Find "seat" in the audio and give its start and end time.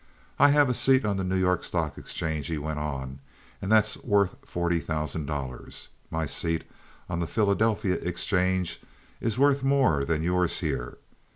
0.73-1.05, 6.25-6.63